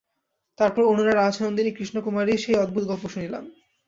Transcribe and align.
তারপর 0.57 0.83
অনূঢ়া 0.83 1.13
রাজনন্দিনী 1.15 1.71
কৃষ্ণকুমারীর 1.73 2.43
সেই 2.43 2.55
অদ্ভুত 2.55 2.83
গল্প 2.87 3.03
শুনিলাম। 3.07 3.43